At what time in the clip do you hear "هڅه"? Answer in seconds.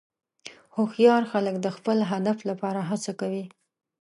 2.89-3.11